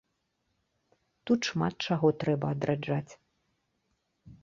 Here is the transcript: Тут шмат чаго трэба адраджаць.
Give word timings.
Тут 1.27 1.39
шмат 1.51 1.73
чаго 1.87 2.07
трэба 2.25 2.47
адраджаць. 2.59 3.13